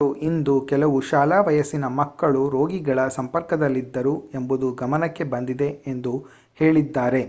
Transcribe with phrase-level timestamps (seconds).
[0.00, 6.12] ರಾಜ್ಯಪಾಲರು ಇಂದು ಕೆಲವು ಶಾಲಾ ವಯಸ್ಸಿನ ಮಕ್ಕಳು ರೋಗಿಗಳ ಸಂಪರ್ಕದಲ್ಲಿದ್ದರು ಎಂಬುದು ಗಮನಕ್ಕೆ ಬಂದಿದೆ ಎಂದು
[6.58, 7.24] ಹೇಳಿದ್ದಾರೆ